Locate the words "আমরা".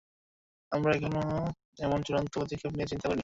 0.71-0.91